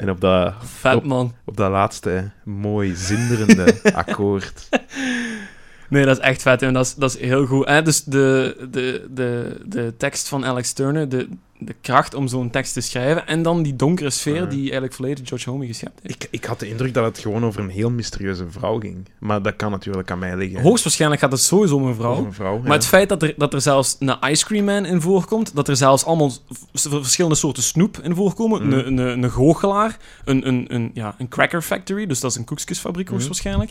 [0.00, 1.34] En op dat, Vet, op, man.
[1.44, 4.68] op dat laatste mooi zinderende akkoord.
[5.90, 7.66] Nee, dat is echt vet en dat is, dat is heel goed.
[7.68, 7.82] Hè?
[7.82, 11.28] Dus de, de, de, de tekst van Alex Turner, de,
[11.58, 15.28] de kracht om zo'n tekst te schrijven en dan die donkere sfeer die eigenlijk volledig
[15.28, 16.22] George Homey geschept heeft.
[16.22, 19.08] Ik, ik had de indruk dat het gewoon over een heel mysterieuze vrouw ging.
[19.18, 20.60] Maar dat kan natuurlijk aan mij liggen.
[20.60, 22.24] Hoogstwaarschijnlijk gaat het sowieso om een vrouw.
[22.24, 25.00] Een vrouw, Maar het feit dat er, dat er zelfs een Ice Cream Man in
[25.00, 26.30] voorkomt, dat er zelfs allemaal
[26.72, 28.72] verschillende soorten snoep in voorkomen, Mhm.
[28.72, 32.44] een, een, een goochelaar, een, een, een, ja, een cracker factory, dus dat is een
[32.44, 33.12] koekjesfabriek Mhm.
[33.12, 33.70] hoogstwaarschijnlijk.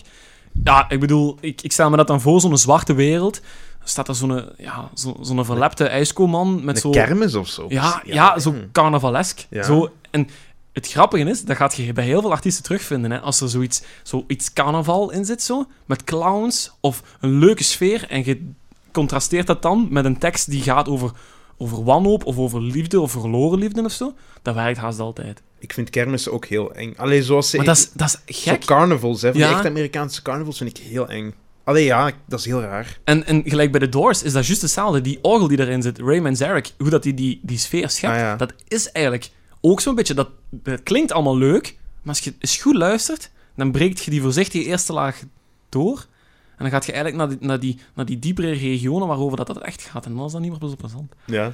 [0.63, 3.41] Ja, ik bedoel, ik, ik stel me dat dan voor, zo'n zwarte wereld,
[3.83, 6.89] staat er zo'n ja, zo, zo'n verlepte ijskoman met een zo...
[6.89, 7.65] kermis of zo.
[7.69, 9.45] Ja, ja, zo carnavalesk.
[9.49, 9.63] Ja.
[9.63, 10.29] Zo, en
[10.73, 13.11] het grappige is, dat gaat je bij heel veel artiesten terugvinden.
[13.11, 18.05] Hè, als er zoiets, zoiets carnaval in zit, zo, met clowns of een leuke sfeer.
[18.09, 18.51] En je
[18.91, 21.11] contrasteert dat dan met een tekst die gaat over,
[21.57, 24.13] over wanhoop of over liefde of verloren liefde of zo.
[24.41, 25.41] Dat werkt haast altijd.
[25.59, 26.93] Ik vind kermis ook heel eng.
[26.97, 27.57] Allee, zoals ze...
[27.57, 28.65] Maar dat is, dat is gek.
[28.65, 29.31] carnavals, hè.
[29.31, 29.51] Van Ja.
[29.51, 31.33] echt Amerikaanse carnavals vind ik heel eng.
[31.63, 32.99] Allee, ja, dat is heel raar.
[33.03, 35.01] En, en gelijk bij de Doors is dat juist hetzelfde.
[35.01, 38.19] Die orgel die erin zit, Ray Manzarek, hoe dat die, die, die sfeer schept, Ah,
[38.19, 38.35] ja.
[38.35, 39.29] dat is eigenlijk
[39.61, 40.13] ook zo'n beetje...
[40.13, 44.21] Dat, dat klinkt allemaal leuk, maar als je eens goed luistert, dan breekt je die
[44.21, 45.21] voorzichtige eerste laag
[45.69, 46.05] door.
[46.49, 49.47] En dan gaat je eigenlijk naar die, naar die, naar die diepere regionen waarover dat,
[49.47, 50.05] dat echt gaat.
[50.05, 51.13] En dan is dat niet meer zo plezant.
[51.25, 51.53] Ja.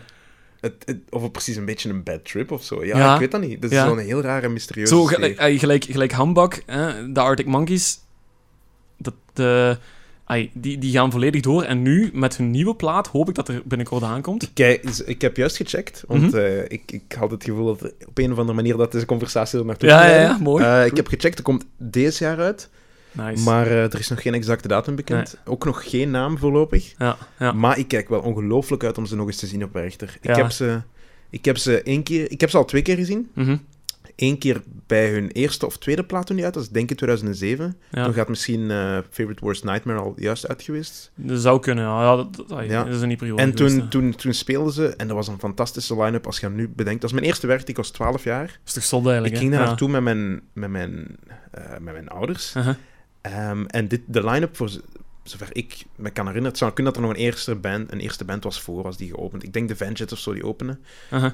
[0.66, 2.85] Het, het- of het precies een beetje een bad trip of zo.
[2.85, 3.13] Ja, Ja.
[3.13, 3.61] ik weet dat niet.
[3.61, 3.88] Dat is Ja.
[3.88, 5.16] zo'n heel rare, mysterieuze Zo, sfeer.
[5.16, 7.99] gelijk, eh, gelijk, gelijk Hambak, hè, de Arctic Monkeys,
[8.97, 9.77] dat, de,
[10.25, 11.63] ai, die, die gaan volledig door.
[11.63, 14.52] En nu, met hun nieuwe plaat, hoop ik dat er binnenkort aankomt.
[14.53, 16.35] Kijk, is- ik heb juist gecheckt, want Mhm.
[16.38, 19.59] eh, ik, ik had het gevoel dat op een of andere manier dat deze conversatie
[19.59, 20.63] er naartoe ging ja, ja, mooi.
[20.66, 22.69] Eh, ik heb gecheckt, er komt deze jaar uit,
[23.17, 23.44] Nice.
[23.44, 25.38] maar eh, er is nog geen exacte datum bekend.
[25.45, 26.94] Ook nog geen naam voorlopig.
[26.97, 27.52] ja, ja.
[27.52, 30.17] Maar ik kijk wel ongelooflijk uit om ze nog eens te zien op Werchter.
[30.22, 30.31] Ja.
[30.31, 30.81] Ik, heb ze,
[31.30, 32.31] ik heb ze één keer...
[32.31, 33.30] Ik heb ze al twee keer gezien.
[33.33, 33.57] Mhm.
[34.16, 37.77] Eén keer bij hun eerste of tweede plaat toen die uit was, denk ik 2007.
[37.91, 38.03] ja.
[38.05, 41.11] Toen gaat misschien eh, Favorite Worst Nightmare al juist uit geweest.
[41.16, 42.01] Dat zou kunnen, ja.
[42.01, 42.84] ja, dat, dat, Ja.
[42.84, 43.90] dat is een niet periode En geweest, toen, hè.
[43.90, 47.01] toen, toen speelden ze, en dat was een fantastische line-up als je hem nu bedenkt.
[47.01, 48.45] Dat is mijn eerste werk, ik was 12 jaar.
[48.47, 51.17] Dat is toch zot eigenlijk, Ik ging daar naartoe met mijn, met mijn,
[51.51, 52.53] eh, met mijn ouders.
[52.56, 52.75] Uh-huh.
[53.25, 54.69] Ehm, en dit, de line-up, voor
[55.24, 58.00] zover ik me kan herinneren, het zou kunnen dat er nog een eerste band, een
[58.00, 59.44] eerste band was voor, als die geopend.
[59.44, 60.80] Ik denk de Vengeance of zo, die openen.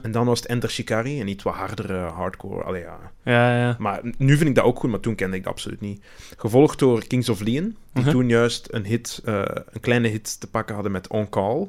[0.02, 2.64] En dan was het Enter Shikari, een iets wat hardere hardcore.
[2.64, 3.12] Allee, ja.
[3.24, 3.76] Ja, ja.
[3.80, 6.04] Maar nu vind ik dat ook goed, maar toen kende ik dat absoluut niet.
[6.38, 10.48] Gevolgd door Kings of Leon, die toen juist een hit, eh, een kleine hit te
[10.48, 11.68] pakken hadden met On Call.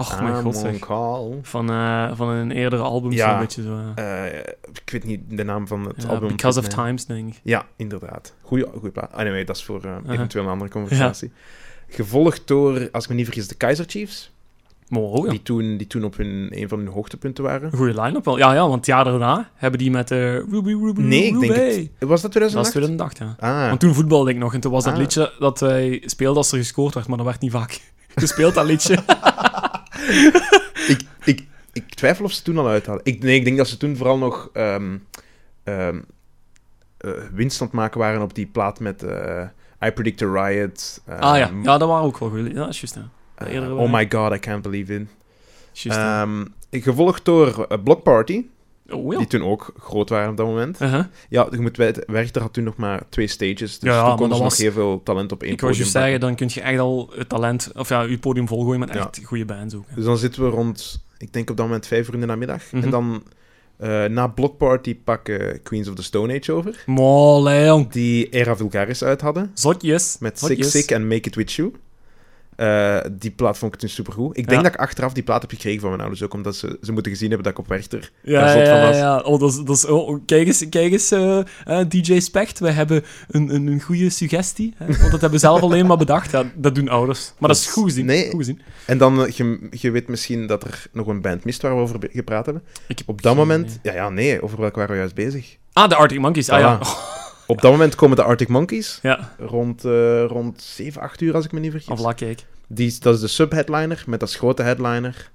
[0.00, 0.78] Och, mijn I'm god, zeg.
[1.42, 3.30] Van, eh, van een eerdere album, Ja.
[3.30, 3.78] zo'n beetje zo.
[3.94, 4.26] ja.
[4.26, 4.38] Eh,
[4.84, 6.28] ik weet niet de naam van het Ja, album.
[6.28, 6.84] Because of Nee.
[6.86, 7.40] Times, denk ik.
[7.42, 8.34] Ja, inderdaad.
[8.42, 9.12] Goeie, goeie plaat.
[9.12, 11.32] Anyway, dat is voor eh, eventueel een andere conversatie.
[11.88, 14.32] Gevolgd door, als ik me niet vergis, de Kaiser Chiefs.
[14.92, 15.30] Ook, ja.
[15.30, 17.70] Die, toen, die toen op hun, een van hun hoogtepunten waren.
[17.72, 18.38] Goede line-up wel.
[18.38, 21.54] Ja, ja, want het jaar daarna hebben die met eh Ruby, Ruby, Nee, ik denk
[21.54, 22.08] het.
[22.08, 22.54] Was dat 2008?
[22.54, 23.36] Dat is 2008, ja.
[23.62, 24.98] Ah, Want toen voetbalde ik nog en toen was dat Ah.
[24.98, 27.80] liedje dat wij speelden als er gescoord werd, maar dat werd niet vaak
[28.14, 28.98] gespeeld, dat liedje.
[30.92, 33.04] ik, ik, ik twijfel of ze toen al uit hadden.
[33.04, 34.96] Ik, nee, ik denk dat ze toen vooral nog ehm,
[35.64, 36.00] ehm,
[36.96, 39.44] eh, winst aan het maken waren op die plaat met eh,
[39.84, 41.02] I Predict a Riot.
[41.06, 42.52] ah ja, ehm, ja, dat waren ook wel goede.
[42.52, 42.98] Ja, is juist,
[43.34, 45.06] eh, oh my god, I can't believe.
[45.84, 48.46] Ehm, gevolgd door Block Party,
[48.92, 49.18] oh, ja.
[49.18, 50.80] die toen ook groot waren op dat moment.
[50.82, 51.04] Uh-huh.
[51.28, 54.36] Ja, je moet weten, Werchter had toen nog maar twee stages, dus Ja, toen konden
[54.36, 56.36] ze was- nog heel veel talent op één Ik wou podium juist zeggen, pakken.
[56.48, 59.44] dan kun je echt al het talent, of ja, je podium volgooien met echt goede
[59.44, 59.84] bands ook.
[59.88, 59.94] hè.
[59.94, 62.72] Dus dan zitten we rond, ik denk op dat moment vijf uur in de namiddag.
[62.72, 62.84] Mhm.
[62.84, 63.22] En dan
[63.76, 66.82] eh, na Block Party pakken Queens of the Stone Age over.
[66.86, 67.86] Mooi.
[67.90, 69.50] Die Era Vulgaris uit hadden.
[69.54, 70.16] Zotjes.
[70.20, 70.64] Met Sick.
[70.64, 71.72] Sick en Make It With You.
[72.60, 74.36] Eh, die plaat vond ik toen supergoed.
[74.36, 74.62] Ik denk Ja.
[74.66, 77.12] dat ik achteraf die plaat heb gekregen van mijn ouders ook, omdat ze, ze moeten
[77.12, 78.96] gezien hebben dat ik op Werchter Ja, daar zot van ja, was.
[78.96, 79.18] ja.
[79.18, 82.58] Oh, dat is, dat is, oh, kijk eens, kijk eens eh, eh, DJ Spect.
[82.58, 84.74] We hebben een, een, een goede suggestie.
[84.76, 84.86] Hè?
[84.86, 86.30] Want dat hebben we zelf alleen maar bedacht.
[86.40, 87.32] Ja, dat doen ouders.
[87.38, 88.04] Maar dat is Dus- goed gezien.
[88.06, 88.28] nee.
[88.30, 88.60] Goed gezien.
[88.86, 91.98] En dan, je, je weet misschien dat er nog een band mist waar we over
[92.12, 92.62] gepraat hebben.
[92.88, 93.66] Ik heb Op dat moment...
[93.78, 93.92] idee.
[93.92, 95.56] Ja, ja, nee, over welke waren we juist bezig?
[95.72, 96.48] Ah, de Arctic Monkeys.
[96.50, 96.78] Ah ja.
[97.50, 98.98] Op dat moment komen de Arctic Monkeys.
[99.02, 102.14] Ja, Rond, eh, rond 7, 8 uur, als ik me niet vergis.
[102.14, 102.44] kijk.
[102.66, 105.30] Die, is- dat is de subheadliner, met als grote headliner...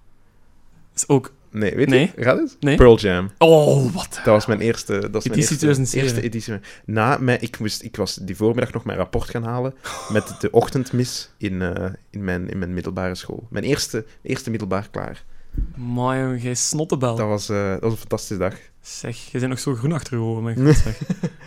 [0.96, 1.34] Is ook...
[1.52, 2.12] Nee, weet Nee.
[2.16, 2.24] je?
[2.24, 2.58] Gaat het?
[2.60, 2.76] Nee?
[2.76, 3.32] Pearl Jam.
[3.38, 4.10] Oh, wat?
[4.14, 4.94] Dat was mijn eerste...
[5.00, 6.02] Dat was mijn Editie eerste, 2007.
[6.08, 6.60] eerste editie.
[6.86, 9.74] Na mij, ik, moest, ik was die voormiddag nog mijn rapport gaan halen
[10.14, 13.48] met de ochtendmis in, eh, in, mijn, in mijn middelbare school.
[13.50, 15.24] Mijn eerste, eerste middelbaar klaar.
[15.78, 17.16] Jongen, jij snottebel.
[17.16, 18.54] Dat was, eh, dat was een fantastische dag.
[18.82, 20.76] Zeg, je bent nog zo groen achter je ogen, mijn god.
[20.76, 21.00] Zeg.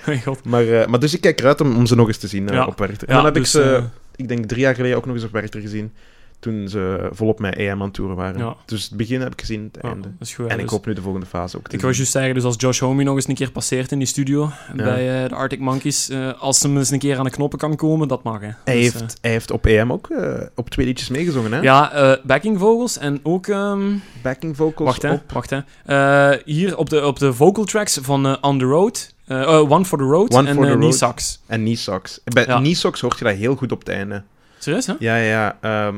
[0.06, 0.44] mijn god.
[0.44, 2.54] Maar, eh, maar dus ik kijk eruit om, om ze nog eens te zien eh,
[2.54, 2.66] Ja.
[2.66, 3.08] op Werchter.
[3.08, 3.84] En Ja, dan heb dus, ik ze, eh,
[4.16, 5.92] ik denk drie jaar geleden ook nog eens op Werchter gezien.
[6.40, 8.38] Toen ze volop met AM aan het toeren waren.
[8.40, 8.56] Ja.
[8.66, 10.08] Dus het begin heb ik gezien, het Ja, einde.
[10.18, 10.46] dat is goed.
[10.46, 12.02] en ik Dus hoop nu de volgende fase ook te ik wou zien.
[12.02, 15.22] juist zeggen, dus als Josh Homme nog eens een keer passeert in die studio bij
[15.22, 18.08] eh, de Arctic Monkeys, eh, als ze eens een keer aan de knoppen kan komen,
[18.08, 18.40] dat mag.
[18.40, 18.48] Hè.
[18.64, 21.58] Hij, Dus, heeft, hij heeft op AM ook eh, op twee liedjes meegezongen, hè?
[21.58, 23.46] eh, ja, eh, backing vocals en ook...
[23.46, 25.32] ehm, Backing vocals wacht, hè, op...
[25.32, 25.60] wacht, hè.
[25.84, 29.70] Eh, hier op de, op de vocal tracks van eh, On The Road, eh, oh,
[29.70, 30.98] One For The Road One en for the eh, Knee Road.
[30.98, 31.40] Socks.
[31.46, 32.20] En knee socks.
[32.24, 34.22] Bij knee socks hoort je dat heel goed op het einde.
[34.58, 34.94] Serieus, hè?
[34.98, 35.22] Ja, ja.
[35.60, 35.96] ja ehm,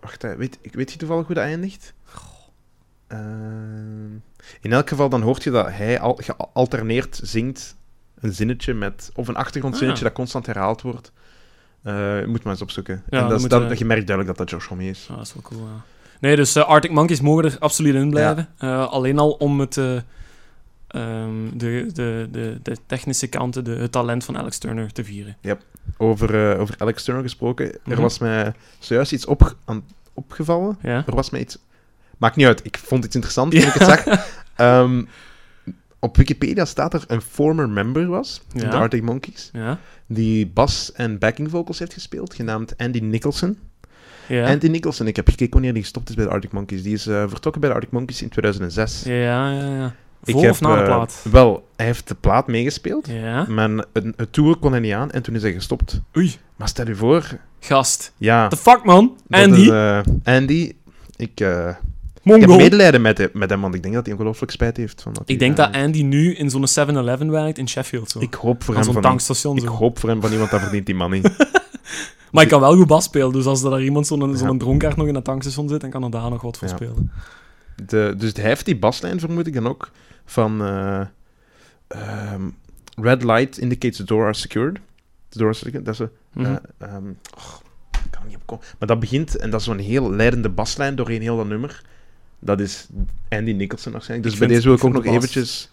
[0.00, 1.94] wacht, weet, ik weet je toevallig hoe dat eindigt?
[3.06, 4.12] Ehm,
[4.60, 7.76] in elk geval, dan hoort je dat hij al, gealterneerd zingt
[8.20, 9.10] een zinnetje met...
[9.14, 10.08] Of een achtergrondzinnetje Ah.
[10.08, 11.12] dat constant herhaald wordt.
[11.82, 12.94] Eh, moet maar eens opzoeken.
[12.94, 15.06] Ja, en dan dat is, we- je merkt duidelijk dat dat Josh Homme is.
[15.08, 15.82] Ja, dat is wel cool, ja.
[16.20, 18.48] Nee, dus eh, Arctic Monkeys mogen er absoluut in blijven.
[18.58, 19.76] Eh, alleen al om het,
[20.88, 25.04] eh, ehm, de, de, de, de technische kanten, de, het talent van Alex Turner te
[25.04, 25.36] vieren.
[25.96, 27.72] Over, eh, over Alex Turner gesproken.
[27.72, 28.00] Er Mhm.
[28.00, 29.82] was mij zojuist iets op, aan,
[30.14, 30.78] opgevallen.
[30.82, 31.02] Ja?
[31.06, 31.58] Er was mij iets...
[32.18, 32.60] Maakt niet uit.
[32.64, 34.04] Ik vond iets interessant toen ik het zag.
[34.56, 35.04] Ehm,
[35.98, 38.70] op Wikipedia staat er een former member was, van Ja.
[38.70, 39.78] de Arctic Monkeys, Ja?
[40.06, 43.58] die bas en backing vocals heeft gespeeld, genaamd Andy Nicholson.
[44.28, 44.48] Ja?
[44.50, 46.82] Andy Nicholson, ik heb gekeken wanneer hij gestopt is bij de Arctic Monkeys.
[46.82, 49.02] Die is eh, vertrokken bij de Arctic Monkeys in 2006.
[49.02, 49.94] Ja, ja, ja.
[50.24, 51.24] Ik Voor heb, of na de eh, plaat?
[51.30, 53.46] Wel, hij heeft de plaat meegespeeld, Ja?
[53.48, 56.00] maar een, een, tour kon hij niet aan en toen is hij gestopt.
[56.16, 58.12] Oei, Maar stel je voor, gast.
[58.16, 58.48] ja...
[58.48, 59.16] The fuck, man?
[59.30, 59.60] Andy?
[59.60, 60.72] is, eh, Andy,
[61.16, 61.68] ik, eh,
[62.22, 65.02] ik heb medelijden met, hem- met hem, want ik denk dat hij ongelooflijk spijt heeft.
[65.02, 68.10] Van dat Ik hij, denk dat Andy nu in zo'n 7-Eleven werkt in Sheffield.
[68.10, 68.18] Zo.
[68.20, 69.02] Ik hoop voor Aan hem van...
[69.02, 69.56] tankstation.
[69.56, 69.68] Ik Zo.
[69.68, 71.30] hoop voor hem van iemand, dat verdient die man niet.
[72.32, 74.58] Maar ik kan wel goed bas spelen, dus als er daar iemand zo'n zo'n Ja.
[74.58, 76.74] dronkaard nog in dat tankstation zit, dan kan er daar nog wat voor Ja.
[76.74, 77.10] spelen.
[77.86, 79.90] De, dus hij heeft die baslijn, vermoed ik dan ook,
[80.24, 80.62] van...
[80.62, 81.00] eh,
[81.88, 82.42] ehm,
[83.00, 84.78] Red light indicates the door are secured.
[85.28, 86.00] The door are secured, dat is...
[86.00, 86.46] een, Mhm.
[86.46, 86.56] eh,
[86.94, 87.04] ehm,
[87.36, 87.54] oh,
[88.04, 88.64] ik kan niet op komen.
[88.78, 91.82] Maar dat begint, en dat is zo'n heel leidende baslijn doorheen heel dat nummer.
[92.38, 92.86] Dat is
[93.28, 94.30] Andy Nicholson waarschijnlijk.
[94.30, 95.70] Dus Ik bij vind- deze wil ik ik ook nog bas- eventjes...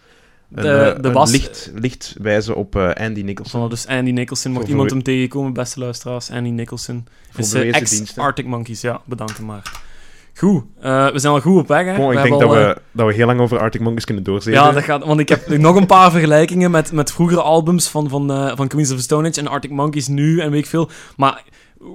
[0.54, 3.66] Een, De- eh, de bas- licht, licht wijzen op Andy Nicholson.
[3.66, 7.06] Voilà, dus Andy Nicholson, mocht iemand hem tegenkomen, beste luisteraars, Andy Nicholson.
[7.30, 8.22] Voor Is eh, bewezen ex diensten.
[8.22, 9.80] Arctic Monkeys, ja, bedankt hem maar.
[10.38, 11.90] Goed, eh, we zijn al goed op weg, hè.
[11.92, 14.28] Ik We denk dat al, we, dat we heel lang over Arctic Monkeys kunnen eh,
[14.30, 14.62] doorzetten.
[14.62, 18.08] Ja, dat gaat, want ik heb nog een paar vergelijkingen met, met vroegere albums van,
[18.08, 20.66] van, eh, van Queens of the Stone Age en Arctic Monkeys nu en weet ik
[20.66, 20.90] veel.
[21.16, 21.42] Maar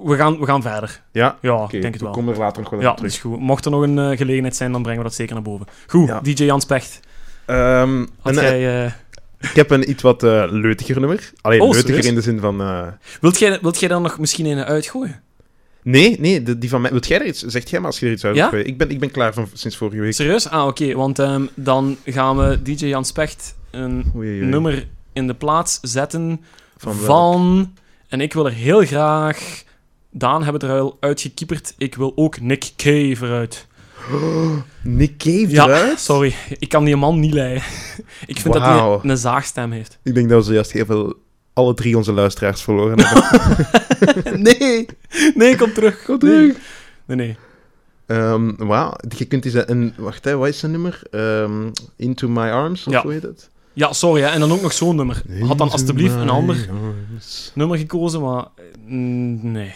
[0.04, 1.02] we gaan, we gaan verder.
[1.12, 2.12] Ja, Ja, ik denk het we wel.
[2.14, 3.32] komen er later nog wel Ja, op dat is terug.
[3.34, 3.42] goed.
[3.42, 5.66] Mocht er nog een eh, gelegenheid zijn, dan brengen we dat zeker naar boven.
[5.86, 6.20] Goed, Ja.
[6.20, 7.00] DJ Jans Pecht.
[7.46, 8.92] Ehm, Had en, eh, jij, eh,
[9.40, 11.30] ik heb een iets wat eh leutiger nummer.
[11.40, 12.06] Alleen Oh, leutiger serieus?
[12.08, 12.60] in de zin van...
[12.60, 12.82] eh,
[13.20, 15.22] wilt, jij, wilt jij dan nog misschien een uitgooien?
[15.82, 16.90] Nee, nee, de- die van mij...
[16.90, 17.42] Wilt jij er iets...
[17.42, 18.50] Zegt jij maar als je er iets uit Ja?
[18.50, 18.66] wilt.
[18.66, 20.12] Ik ben, ik ben klaar van, sinds vorige week.
[20.12, 20.48] Serieus?
[20.48, 20.94] Ah, oké.
[20.94, 24.44] want ehm, dan gaan we DJ Jans Pecht een Oei, oei, oei.
[24.50, 26.40] nummer in de plaats zetten
[26.76, 27.72] Van van...
[28.08, 29.62] En ik wil er heel graag...
[30.10, 31.74] Daan hebben er al uitgekieperd.
[31.78, 33.66] Ik wil ook Nick Cave eruit.
[34.82, 36.00] Nick Cave Ja, eruit?
[36.00, 36.34] sorry.
[36.58, 37.62] Ik kan die man niet leiden.
[38.26, 39.98] ik vind dat hij een zaagstem heeft.
[40.02, 41.14] Ik denk dat we zojuist heel veel...
[41.52, 44.42] Alle drie onze luisteraars verloren hebben.
[44.42, 44.86] nee.
[45.34, 46.02] Nee, kom terug.
[46.04, 46.56] Kom terug.
[47.06, 47.36] Nee, nee.
[48.06, 48.94] Ehm, Wauw.
[49.16, 49.54] Je kunt eens...
[49.68, 51.00] Een, wacht, hè, wat is zijn nummer?
[51.10, 53.02] Ehm, Into My Arms, of Ja.
[53.02, 53.50] hoe heet het?
[53.72, 54.20] Ja, sorry.
[54.22, 54.28] Hè.
[54.28, 55.22] En dan ook nog zo'n nummer.
[55.40, 57.50] Had dan alstublieft een ander arms.
[57.54, 58.44] nummer gekozen, maar...
[58.56, 58.64] eh,
[59.42, 59.72] Nee.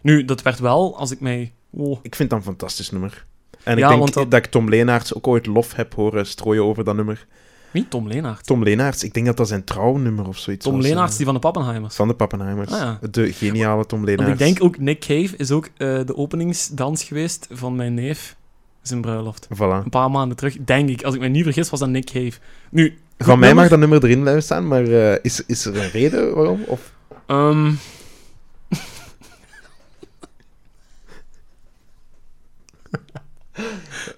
[0.00, 1.52] Nu, dat werd wel, als ik mij...
[1.70, 3.24] Oh, Ik vind dat een fantastisch nummer.
[3.62, 4.30] En Ja, ik denk want dat...
[4.30, 7.26] dat- ik Tom Leenaerts ook ooit lof heb horen strooien over dat nummer.
[7.74, 7.88] Wie?
[7.88, 8.46] Tom Leenaert.
[8.46, 10.84] Tom Leenaerts, ik denk dat dat zijn trouwnummer of zoiets Tom was.
[10.84, 11.94] Leenaerts, eh, die van de Pappenheimers.
[11.94, 12.72] Van de Pappenheimers.
[12.72, 12.98] Ah, ja.
[13.10, 14.40] De geniale Tom Want Leenaerts.
[14.40, 18.36] ik denk ook, Nick Cave is ook eh, de openingsdans geweest van mijn neef.
[18.82, 19.48] Zijn bruiloft.
[19.54, 19.58] Voilà.
[19.84, 21.02] Een paar maanden terug, denk ik.
[21.02, 22.32] Als ik me niet vergis, was dat Nick Cave.
[22.70, 23.54] Nu, Van mij nummer.
[23.54, 26.62] mag dat nummer erin blijven staan, maar eh, is, is er een reden waarom?
[26.66, 26.92] Of...
[27.26, 27.72] Ehm,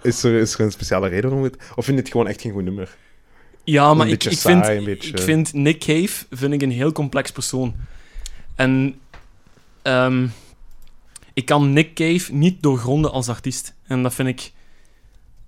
[0.03, 1.57] Is er, is er een speciale reden waarom het...
[1.57, 2.97] Of vind je het gewoon echt geen goed nummer?
[3.67, 5.09] Ja, maar ik, ik, vind, beetje...
[5.09, 7.75] ik vind Nick Cave vind ik een heel complex persoon.
[8.55, 8.95] En
[9.83, 10.27] ehm,
[11.33, 13.75] ik kan Nick Cave niet doorgronden als artiest.
[13.87, 14.53] En dat vind ik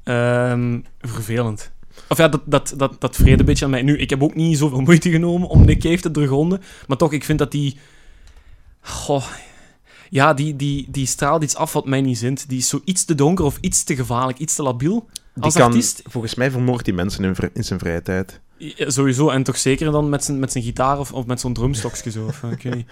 [0.03, 1.71] ehm, vervelend.
[2.09, 3.83] Of ja, dat, dat, dat, dat vreet een beetje aan mij.
[3.83, 6.63] Nu, ik heb ook niet zoveel moeite genomen om Nick Cave te doorgronden.
[6.87, 7.77] Maar toch, ik vind dat die...
[8.81, 9.27] Goh,
[10.11, 12.49] ja, die, die, die straalt iets af wat mij niet zint.
[12.49, 15.09] Die is zo iets te donker of iets te gevaarlijk, iets te labiel.
[15.39, 18.41] Die Als kan, artiest Volgens mij vermoordt die mensen in, in zijn vrije tijd.
[18.57, 21.53] ja, sowieso, en toch zeker dan met zijn, met zijn gitaar of, of met zo'n
[21.53, 22.25] drumstokje zo.
[22.27, 22.89] Of, eh, ik weet niet.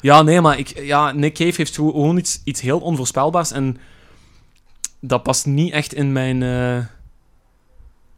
[0.00, 3.76] Ja, nee, maar ik, ja, Nick Cave heeft gewoon- iets, iets heel onvoorspelbaars en
[5.00, 6.84] dat past niet echt in mijn, eh,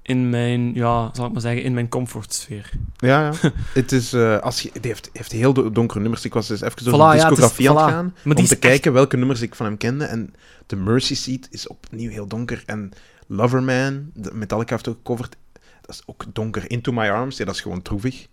[0.02, 2.70] in mijn, ja, zal ik maar zeggen, in mijn comfortsfeer.
[2.96, 3.32] Ja, ja.
[3.80, 6.24] het is, eh, als je, die heeft, heeft heel do- donkere nummers.
[6.24, 7.88] Ik was dus even door Voilà, de ja, het is- discografie aan het voilà.
[7.92, 10.04] gaan, Maar om te echt- kijken welke nummers ik van hem kende.
[10.04, 10.34] En
[10.66, 12.62] The Mercy Seat is opnieuw heel donker.
[12.66, 12.92] En
[13.32, 15.36] Loverman, Metallica heeft ook gecoverd,
[15.80, 16.70] dat is ook donker.
[16.70, 18.26] Into My Arms, ja, dat is gewoon droevig.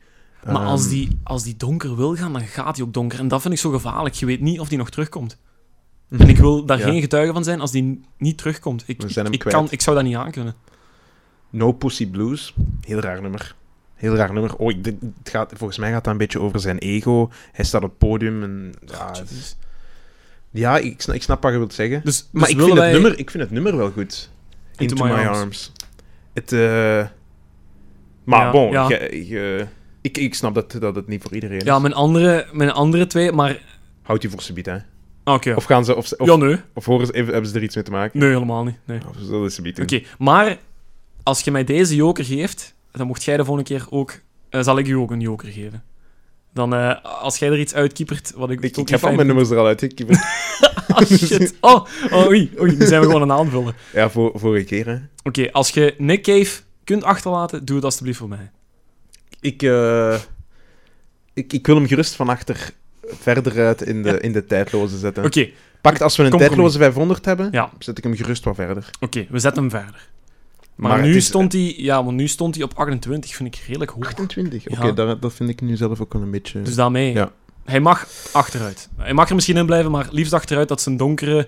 [0.45, 3.19] Maar Ehm, als, die, als die donker wil gaan, dan gaat hij ook donker.
[3.19, 4.15] En dat vind ik zo gevaarlijk.
[4.15, 5.37] Je weet niet of die nog terugkomt.
[6.09, 6.85] En ik wil daar Ja.
[6.85, 8.83] geen getuige van zijn als die niet terugkomt.
[8.85, 10.55] Ik, ik, kan, ik zou dat niet aankunnen.
[11.49, 13.55] No Pussy Blues, heel raar nummer.
[13.95, 14.55] Heel raar nummer.
[14.55, 17.29] Oh, ik, het gaat, volgens mij gaat dat een beetje over zijn ego.
[17.51, 18.73] Hij staat op het podium en...
[18.85, 19.55] Ja, het is-
[20.51, 22.01] ja ik, snap, ik snap wat je wilt zeggen.
[22.03, 24.29] Dus, Maar dus ik, vind het nummer, ik vind het nummer wel goed.
[24.77, 25.71] Into, My, Arms.
[26.33, 26.59] Het, eh,
[28.23, 28.85] Maar Ja, bon, ja.
[28.85, 29.67] ge- ge-
[30.01, 31.81] ik, ik snap dat, dat het niet voor iedereen Ja, is.
[31.81, 33.59] mijn andere, mijn andere twee, maar...
[34.01, 34.77] Houdt u voor ze hè?
[35.23, 35.53] Ah, Oké.
[35.55, 35.95] Of gaan ze...
[35.95, 36.57] Of, of, Ja, nee.
[36.73, 38.19] of horen ze, even- hebben ze er iets mee te maken?
[38.19, 38.77] Nee, helemaal niet.
[38.85, 38.99] Nee.
[39.09, 39.83] Of zullen ze bieden?
[39.83, 40.57] Oké, maar
[41.23, 44.19] als je mij deze joker geeft, dan mocht jij de volgende keer ook...
[44.49, 45.83] eh, zal ik je ook een joker geven.
[46.57, 48.61] Dan, eh, als jij er iets uitkiepert, wat ik...
[48.61, 50.19] Ik, ik heb al mijn nummers er al uitgekieperd.
[50.87, 51.55] Ah, shit.
[51.61, 52.75] Oh, oh oei, oei.
[52.77, 53.73] Nu zijn we gewoon aan het aanvullen.
[53.93, 54.97] ja, voor, vorige keer, hè.
[55.23, 58.51] Oké, als je Nick Cave kunt achterlaten, doe het alstublieft voor mij.
[59.39, 60.15] Ik, eh,
[61.33, 62.69] ik, ik wil hem gerust van achter
[63.03, 65.23] verder uit in de, in de tijdloze zetten.
[65.25, 65.49] Oké,
[65.81, 66.55] Pakt als we een Compromis.
[66.55, 67.71] tijdloze 500 hebben, Ja.
[67.79, 68.89] zet ik hem gerust wat verder.
[68.99, 70.07] oké, we zetten hem verder.
[70.77, 73.91] Maar, nu, is- stond hij, ja, want nu stond hij op 28, vind ik redelijk
[73.91, 74.05] hoog.
[74.07, 74.91] 28, oké, Ja.
[74.91, 76.61] dat, dat vind ik nu zelf ook wel een beetje...
[76.61, 77.31] Dus daarmee, Ja.
[77.65, 78.89] hij mag achteruit.
[78.97, 81.47] Hij mag er misschien in blijven, maar liefst achteruit dat zijn donkere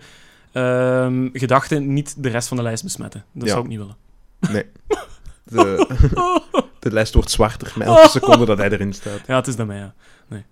[0.51, 3.23] ehm, gedachten niet de rest van de lijst besmetten.
[3.33, 3.53] Dat Ja.
[3.53, 3.95] zou ik niet willen.
[5.43, 5.87] de,
[6.79, 9.19] de lijst wordt zwarter met elke seconde dat hij erin staat.
[9.27, 9.93] Ja, het is daarmee, ja.
[10.27, 10.43] Nee.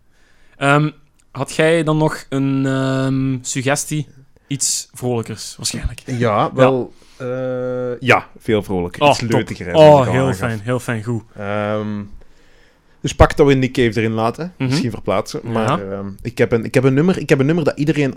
[0.58, 0.90] Ehm,
[1.32, 4.08] had jij dan nog een ehm, suggestie?
[4.48, 6.02] Iets vrolijkers, waarschijnlijk.
[6.06, 6.94] Ja, wel...
[7.18, 9.02] eh, ja, veel vrolijker.
[9.02, 9.66] Oh, Iets leutiger.
[9.72, 10.38] wat Oh, heel aangaf.
[10.38, 11.24] fijn, heel fijn, goed.
[11.38, 12.02] Ehm,
[13.02, 14.54] dus pak dat we Nick Cave erin laten.
[14.58, 14.70] Mhm.
[14.70, 15.40] Misschien verplaatsen.
[15.44, 15.50] Ja.
[15.50, 18.14] Maar ehm, ik, heb een, ik, heb een nummer, ik heb een nummer dat iedereen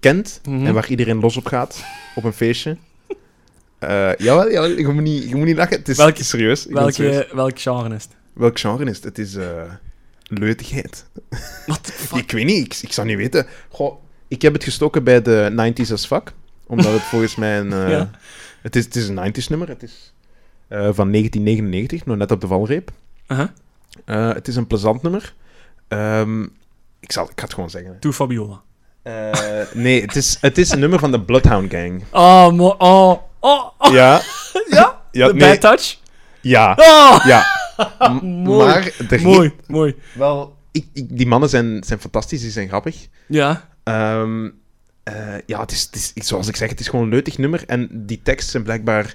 [0.00, 0.40] kent.
[0.48, 0.66] Mhm.
[0.66, 1.84] En waar iedereen los op gaat.
[2.14, 2.76] Op een feestje.
[3.78, 5.76] Eh jawel, jawel, je moet niet, je moet niet lachen.
[5.78, 6.66] Het is, Welke- het is serieus.
[6.66, 7.14] Ben serieus.
[7.16, 8.16] Welke, welk genre is het?
[8.32, 9.04] Welk genre is het?
[9.04, 9.62] Het is eh
[10.22, 11.06] leutigheid.
[11.66, 12.18] What the fuck?
[12.18, 13.46] Ik weet niet, ik, ik zou niet weten.
[13.68, 16.32] Goh, ik heb het gestoken bij de 90s as fuck.
[16.70, 17.72] Omdat het volgens mij een...
[17.72, 18.10] eh, Ja.
[18.62, 19.68] het, is, het is een 90s nummer.
[19.68, 20.12] Het is
[20.68, 22.90] eh, van 1999, nog net op de valreep.
[23.26, 25.34] Eh, het is een plezant nummer.
[25.88, 26.42] Ehm,
[27.00, 27.96] ik, zal, ik ga het gewoon zeggen.
[28.00, 28.60] Doe Fabiola.
[29.74, 32.04] Nee, het is, het is een nummer van de Bloodhound Gang.
[32.12, 33.10] Oh, mo- oh,
[33.40, 33.92] oh, oh.
[33.92, 34.20] Ja,
[34.70, 35.00] Ja?
[35.12, 35.98] ja, De nee, bad touch?
[36.40, 37.44] ja, Oh, ja.
[38.22, 38.66] Mooi.
[38.66, 39.94] Maar er mooi, mooi.
[40.14, 43.06] wel, ik, ik- die mannen zijn, zijn fantastisch, die zijn grappig.
[43.26, 43.68] Ja.
[43.82, 44.48] Ehm,
[45.02, 47.64] eh, ja, het is, het is, zoals ik zeg, het is gewoon een leutig nummer.
[47.66, 49.14] En die teksten zijn blijkbaar...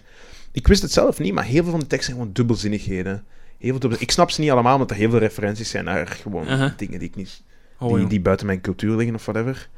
[0.52, 3.24] Ik wist het zelf niet, maar heel veel van de teksten zijn gewoon dubbelzinnigheden.
[3.58, 4.00] Heel veel dubbel...
[4.02, 7.08] Ik snap ze niet allemaal, omdat er heel veel referenties zijn naar gewoon dingen die,
[7.08, 7.42] ik niet,
[7.80, 9.70] Oh, die, die buiten mijn cultuur liggen of whatever.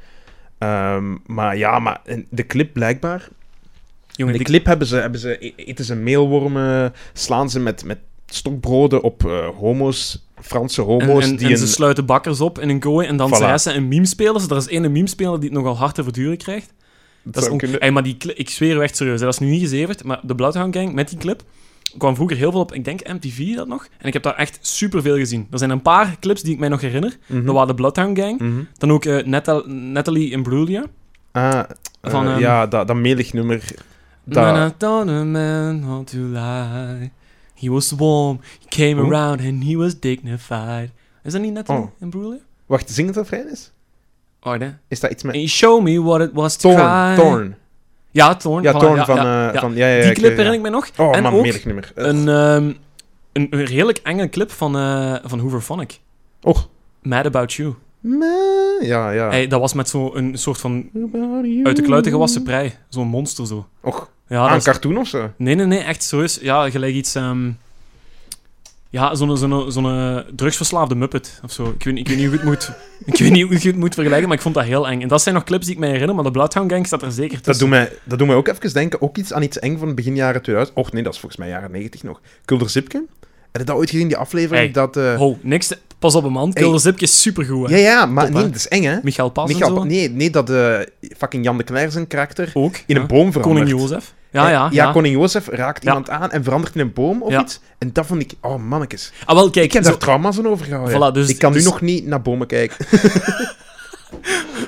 [0.58, 3.28] Ehm, maar ja, maar de clip blijkbaar...
[4.10, 7.98] Jongen, de die- clip hebben ze, hebben ze, eten ze meelwormen, slaan ze met, met
[8.26, 11.24] stokbroden op eh, homo's, Franse homo's.
[11.24, 11.58] en, die en een...
[11.58, 13.36] ze sluiten bakkers op in een kooi en dan Voilà.
[13.36, 14.46] zijn ze een meme-spelers.
[14.48, 16.72] Er is één meme-speler die het nogal hard te verduren krijgt.
[17.22, 17.80] Dat is ook, kunnen.
[17.80, 20.76] Ey, maar die ik zweer echt serieus, dat is nu niet gezeverd, maar de Bloodhound
[20.76, 21.42] Gang met die clip
[21.98, 24.58] kwam vroeger heel veel op, ik denk MTV dat nog, en ik heb daar echt
[24.60, 25.46] superveel gezien.
[25.50, 27.16] Er zijn een paar clips die ik mij nog herinner.
[27.26, 28.60] Dat waren de Bloodhound Gang, Mhm.
[28.78, 30.84] dan ook eh, Natal- Natalie Imbruglia.
[31.32, 31.60] Ah,
[32.02, 33.62] Van, eh, ehm, ja, dat, dat melig nummer.
[34.24, 37.10] When I Dat, thought a man how to lie,
[37.60, 39.10] he was warm, he came Hoe?
[39.14, 40.90] around and he was dignified.
[41.22, 41.88] Is dat niet Natalie Oh.
[42.00, 42.38] Imbruglia?
[42.66, 43.70] wacht, zing het refrein eens?
[44.40, 44.68] Wacht, hè.
[44.88, 45.34] Is dat iets met...
[45.34, 46.84] And showed me what it was to Thorn,
[47.14, 47.14] cry.
[47.24, 47.56] Thorn.
[48.10, 48.62] Ja, Thorn.
[48.62, 49.60] Ja, ja, van, ja, eh, ja.
[49.60, 49.74] van...
[49.74, 50.36] Ja, ja, ja, Die clip ja.
[50.36, 50.88] herinner ik me nog.
[50.96, 51.44] Oh, en man, ook.
[51.46, 52.72] Eh, een, ehm,
[53.32, 56.00] een, een redelijk enge clip van, eh van Hooverphonic.
[56.42, 56.68] Och.
[57.02, 57.74] Mad About You.
[58.00, 59.28] me- Ja, ja.
[59.28, 60.90] Hey, dat was met zo'n soort van
[61.64, 62.72] uit de kluiten gewassen prei.
[62.88, 63.68] Zo'n monster zo.
[63.80, 65.30] Och, Ja, ah, dat is- cartoon of zo?
[65.36, 66.38] Nee, nee, nee, echt serieus.
[66.42, 67.14] Ja, gelijk iets...
[67.14, 67.50] ehm,
[68.90, 71.74] ja, zo'n zo'n zo'n drugsverslaafde muppet of zo.
[71.78, 72.70] Ik weet, ik weet niet hoe ik het moet...
[73.14, 75.00] Ik weet niet hoe ik het moet vergelijken, maar ik vond dat heel eng.
[75.02, 77.12] En dat zijn nog clips die ik mij herinner, maar de Bloodhound Gang staat er
[77.12, 77.64] zeker Dat tussen.
[77.64, 80.14] doet, mij, dat doet mij ook even denken, ook iets aan iets eng van begin
[80.14, 80.76] jaren 2000.
[80.76, 82.20] Och nee, dat is volgens mij jaren 90 nog.
[82.44, 83.04] Kulder Zipke.
[83.52, 84.64] Heb je dat ooit gezien, die aflevering?
[84.64, 84.72] Hey.
[84.72, 85.66] Dat, eh, Ho, niks...
[85.66, 86.50] te- Pas op een man.
[86.52, 86.62] Hey.
[86.62, 87.76] Kilder Zipke is supergoed, hè.
[87.76, 88.48] ja, ja, maar Top, nee, hè?
[88.48, 88.98] dat is eng, hè?
[89.02, 89.84] Michael Pas en zo.
[89.84, 90.78] nee, nee, dat eh,
[91.16, 92.74] fucking Jan de Kler zijn karakter Ook.
[92.74, 93.00] in ja.
[93.00, 93.64] een boom verandert.
[93.68, 94.14] Koning Jozef.
[94.30, 94.92] Ja, ja, ja, ja.
[94.92, 97.60] koning Jozef raakt iemand aan en verandert in een boom of iets.
[97.78, 98.32] En dat vond ik...
[98.40, 99.12] Oh, mannetjes.
[99.24, 99.64] Ah, wel, kijk.
[99.64, 100.96] Ik heb zo- daar trauma's aan overgehouden.
[101.10, 102.76] Voilà, dus- ik kan dus- nu nog niet naar bomen kijken.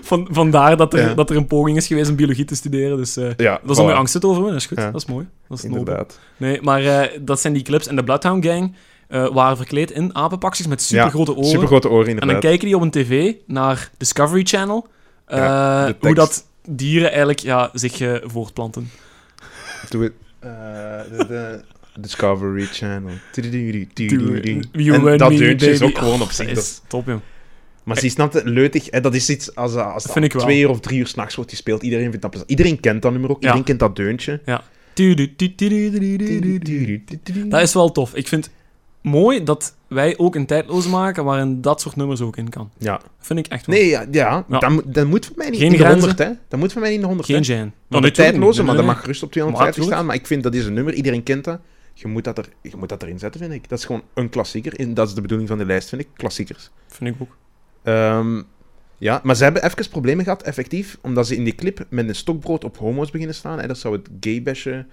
[0.02, 1.14] Van, vandaar dat er, Ja.
[1.14, 2.96] dat er een poging is geweest om biologie te studeren.
[2.96, 4.52] Dus eh, Ja, dat is om je angst te overwinnen.
[4.52, 4.78] Dat is goed.
[4.78, 4.90] Ja.
[4.90, 5.26] Dat is mooi.
[5.48, 5.64] Dat is.
[5.64, 6.18] Inderdaad.
[6.36, 7.86] Nee, maar eh, dat zijn die clips.
[7.86, 8.74] En de Bloodhound Gang
[9.08, 11.48] eh, waren verkleed in apenpakjes met supergrote oren.
[11.50, 12.42] Super grote oren, En dan inderdaad.
[12.44, 14.86] kijken die op een tv naar Discovery Channel.
[16.00, 18.90] hoe dat dieren eigenlijk ja, zich voortplanten.
[19.88, 20.12] Doe het.
[20.38, 20.48] Eh,
[21.28, 21.64] de,
[22.00, 23.12] Discovery Channel.
[24.74, 26.80] En dat deuntje is ook gewoon op zich.
[26.86, 27.20] top, joh.
[27.84, 28.44] Maar zie, snapt het?
[28.44, 31.50] Leutig, hè, dat is iets als, als dat twee uur of drie uur s'nachts wordt
[31.50, 31.82] gespeeld.
[31.82, 32.50] Iedereen vindt dat plezant.
[32.50, 33.36] Iedereen kent dat nummer ook.
[33.36, 33.42] Ja.
[33.42, 34.40] Iedereen kent dat deuntje.
[37.48, 38.14] Dat is wel tof.
[38.14, 38.50] Ik vind
[39.02, 42.70] mooi dat wij ook een tijdloze maken waarin dat soort nummers ook in kan.
[42.78, 43.00] Ja.
[43.18, 43.76] Vind ik echt wel.
[43.76, 44.44] Nee, ja, ja.
[44.48, 44.58] Ja.
[44.86, 45.98] Dat, moet- voor mij niet Geen in de grenzen.
[46.00, 46.30] 100, hè.
[46.48, 47.72] Dat moet voor mij niet in de 100, Geen.
[47.88, 50.06] Maar Oh, de tijdloze, maar dat mag gerust op 250 Maar staan.
[50.06, 51.58] Maar ik vind dat is een nummer, iedereen kent dat.
[51.94, 53.68] Je moet dat, er, je moet dat erin zetten, vind ik.
[53.68, 54.74] Dat is gewoon een klassieker.
[54.80, 56.08] En dat is de bedoeling van de lijst, vind ik.
[56.16, 56.70] Klassiekers.
[56.86, 57.36] Vind ik ook.
[57.82, 58.42] Ehm,
[59.00, 62.14] ja, maar ze hebben even problemen gehad, effectief, omdat ze in die clip met een
[62.14, 63.58] stokbrood op homo's beginnen staan.
[63.60, 63.66] Hè.
[63.66, 64.74] Dat zou het gaybashen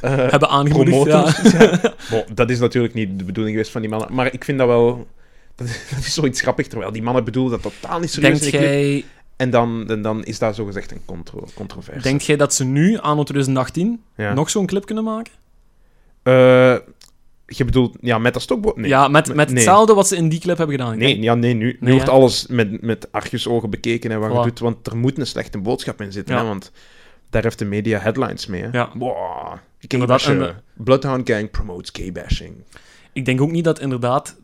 [0.00, 1.58] eh Hebben aangemoedigd, promoten.
[1.58, 1.94] ja.
[2.10, 4.14] Bon, dat is natuurlijk niet de bedoeling geweest van die mannen.
[4.14, 5.06] Maar ik vind dat wel...
[5.56, 8.54] Dat is, dat is zoiets grappig, terwijl die mannen bedoelen dat totaal niet serieus Denkt
[8.54, 8.70] in de clip.
[8.70, 9.04] jij,
[9.36, 12.00] En dan, en dan is dat zogezegd een contro controverse.
[12.00, 14.32] denkt jij dat ze nu, anno 2018, ja.
[14.34, 15.32] nog zo'n clip kunnen maken?
[16.22, 16.76] Eh,
[17.56, 18.76] je bedoelt, ja, met dat stokbrood?
[18.76, 18.88] Nee.
[18.88, 19.54] Ja, met, met Nee.
[19.56, 20.98] hetzelfde wat ze in die clip hebben gedaan.
[20.98, 24.58] Nee, ja, nee, nu, nu wordt alles met, met argusogen bekeken en wat je doet,
[24.58, 26.72] want er moet een slechte boodschap in zitten, hè, want
[27.30, 28.62] daar heeft de media headlines mee.
[28.62, 28.68] Hè.
[28.72, 28.90] Ja.
[28.94, 29.16] Wow,
[29.52, 29.58] en
[29.98, 30.62] gaybashen.
[30.74, 32.54] Bloodhound Gang promotes gaybashing.
[33.12, 34.36] Ik denk ook niet dat inderdaad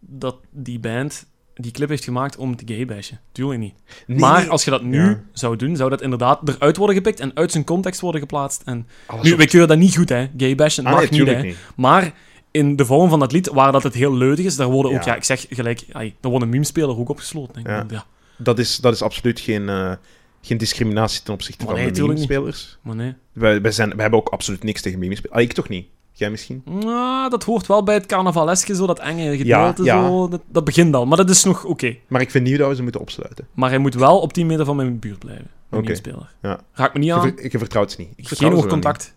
[0.00, 3.20] dat die band die clip heeft gemaakt om te gaybashen.
[3.32, 3.74] Tuurlijk niet.
[4.06, 5.20] Nee, maar als je dat nu Ja.
[5.32, 8.62] zou doen, zou dat inderdaad eruit worden gepikt en uit zijn context worden geplaatst.
[8.64, 10.26] En alles nu, op- keuren dat niet goed, hè.
[10.36, 11.42] Gaybashen Ah, mag nee, niet, hè.
[11.42, 11.56] niet.
[11.76, 12.12] Maar
[12.56, 15.02] in de vorm van dat lied, waar dat het heel leudig is, daar worden ook,
[15.02, 15.14] Ja.
[15.16, 17.60] ik zeg gelijk, ai, daar wordt een meme-speler ook opgesloten.
[17.60, 18.04] Ik ja.
[18.36, 19.92] Dat is, dat is absoluut geen, eh,
[20.40, 22.78] geen discriminatie ten opzichte Maar van nee, de meme-spelers.
[22.82, 23.14] Maar nee.
[23.32, 25.36] Wij, wij, zijn, wij hebben ook absoluut niks tegen meme-spelers.
[25.36, 25.86] Ah, ik toch niet?
[26.12, 26.62] Jij misschien?
[26.64, 29.84] Nou, dat hoort wel bij het carnavaleske, zo dat enge gedeelte.
[29.84, 30.06] Ja, ja.
[30.08, 31.96] Zo, dat, dat begint al, maar dat is nog oké.
[32.06, 33.46] Maar ik vind niet dat we ze moeten opsluiten.
[33.52, 35.50] Maar hij moet wel op 10 meter van mijn buurt blijven.
[35.70, 35.80] Oké.
[35.82, 36.32] meme-speler.
[36.42, 36.60] Ja.
[36.72, 37.20] Raak me niet aan.
[37.22, 38.08] ver- je vertrouwt ze niet.
[38.16, 39.14] Ik vertrouw Geen oogcontact.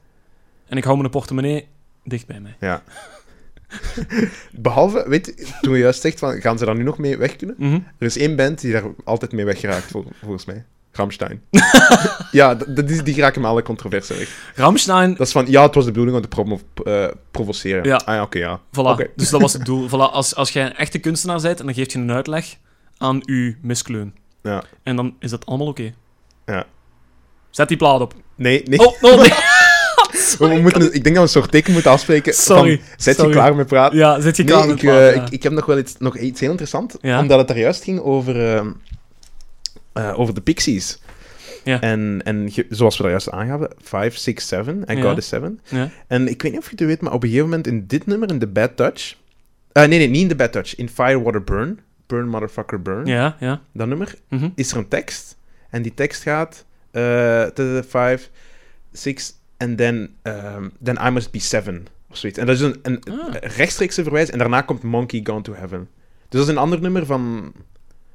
[0.67, 1.67] En ik hou mijn portemonnee
[2.03, 2.55] dicht bij mij.
[2.60, 2.84] Ja.
[4.51, 7.35] Behalve, weet je, toen je juist zegt van, gaan ze daar nu nog mee weg
[7.35, 7.55] kunnen?
[7.59, 7.73] Mhm.
[7.97, 10.65] Er is één band die daar altijd mee weggeraakt, vol- volgens mij.
[10.91, 11.41] Ramstein.
[12.31, 14.51] ja, d- dat is, die geraken met alle controverse weg.
[14.55, 17.83] Ramstein, Dat is van, ja, het was de bedoeling om te eh, provoceren.
[17.83, 17.96] Ja.
[17.96, 18.59] Ah ja, oké, ja.
[18.59, 19.13] voilà.
[19.15, 19.87] Dus dat was het doel.
[19.87, 22.55] Voilà, als, als jij een echte kunstenaar bent en dan geef je een uitleg
[22.98, 24.13] aan uw miskleun.
[24.44, 24.63] Ja.
[24.83, 25.94] En dan is dat allemaal oké.
[26.46, 26.65] Ja.
[27.50, 28.13] Zet die plaat op.
[28.35, 28.79] Nee, nee.
[28.79, 29.31] Oh, oh nee.
[30.40, 32.33] we, we moeten, ik denk dat we een soort teken moeten afspreken.
[32.33, 33.29] Sorry, Van, zet sorry.
[33.31, 33.98] je klaar met praten?
[33.98, 35.22] Ja, zet je klaar Nee, met ik, eh, ja.
[35.25, 36.96] ik, ik heb nog wel iets, nog iets heel interessants.
[37.01, 37.20] Ja.
[37.20, 38.72] Omdat het er juist ging over, ehm,
[39.94, 41.00] eh, over de Pixies.
[41.64, 41.81] Ja.
[41.81, 45.01] En, en zoals we daar juist aangaven, 5, 6, 7 en.
[45.01, 45.59] God is 7.
[45.70, 45.90] Ja.
[46.07, 48.05] En ik weet niet of je het weet, maar op een gegeven moment in dit
[48.05, 49.16] nummer, in The Bad Touch...
[49.72, 50.75] eh, nee, nee, niet in The Bad Touch.
[50.75, 51.79] In Firewater Burn.
[52.07, 53.05] Burn, motherfucker, burn.
[53.05, 53.62] Ja, ja.
[53.74, 54.50] Dat nummer Mhm.
[54.55, 55.38] is er een tekst.
[55.70, 56.66] En die tekst gaat...
[56.92, 57.46] eh
[57.90, 58.29] 5,
[58.92, 61.87] 6, and then, um, then I must be 7.
[62.09, 62.39] Of zoiets.
[62.39, 63.35] En dat is een, een Ah.
[63.41, 64.33] rechtstreekse verwijzing.
[64.33, 65.87] En daarna komt Monkey Gone to Heaven.
[66.29, 67.51] Dus dat is een ander nummer van...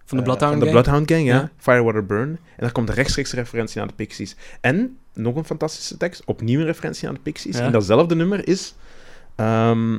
[0.04, 0.84] Van de eh, Bloodhound van de Gang.
[0.84, 1.34] Bloodhound Gang, ja.
[1.34, 1.50] Ja.
[1.56, 2.28] Firewater Burn.
[2.28, 4.36] En daar komt een rechtstreekse referentie naar de Pixies.
[4.60, 7.56] En, nog een fantastische tekst, opnieuw een referentie naar de Pixies.
[7.56, 7.62] Ja.
[7.64, 8.74] En datzelfde nummer is...
[9.36, 9.94] ehm,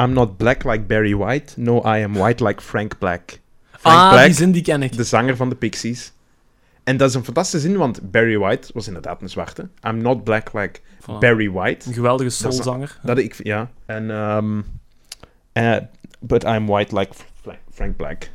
[0.00, 1.60] I'm not black like Barry White.
[1.60, 3.40] No, I am white like Frank Black.
[3.70, 4.96] Frank ah, Black, die zin die ken ik.
[4.96, 6.12] de zanger van de Pixies.
[6.84, 9.68] En dat is een fantastische zin, want Barry White was inderdaad een zwarte.
[9.86, 11.18] I'm not black like Voilà.
[11.18, 11.88] Barry White.
[11.88, 12.98] Een geweldige soulzanger.
[13.02, 13.70] Dat ik, ja.
[13.86, 14.60] En, ehm,
[15.52, 15.76] eh,
[16.20, 17.12] but I'm white like
[17.42, 18.30] Fra- Frank Black.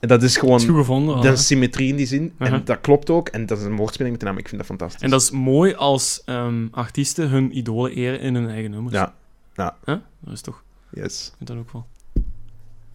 [0.00, 1.20] En dat is gewoon gevonden.
[1.20, 2.32] de symmetrie in die zin.
[2.38, 2.64] En Uh-huh.
[2.64, 3.28] dat klopt ook.
[3.28, 4.38] En dat is een woordspeling met de naam.
[4.38, 5.02] Ik vind dat fantastisch.
[5.02, 8.94] En dat is mooi als ehm, artiesten hun idolen eren in hun eigen nummers.
[8.94, 9.14] Ja,
[9.54, 9.76] ja.
[9.84, 9.96] Huh?
[10.20, 10.62] Dat is toch...
[10.90, 11.26] yes.
[11.28, 11.86] Ik vind dat ook wel.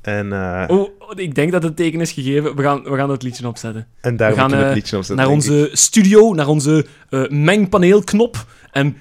[0.07, 0.33] En,
[0.69, 2.55] Oh, ik denk dat het teken is gegeven.
[2.55, 3.87] We gaan, we gaan dat liedje opzetten.
[4.01, 5.25] en daar we gaan, we het eh, liedje op zetten.
[5.25, 8.45] naar onze studio, naar onze eh, mengpaneelknop.
[8.71, 8.97] En...